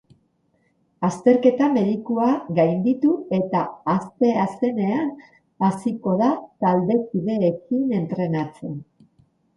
[1.07, 2.29] Azterketa medikua
[2.61, 3.61] gainditu eta
[3.93, 5.13] asteazenean
[5.69, 6.31] hasiko da
[6.67, 8.79] taldekideekin entrenatzen.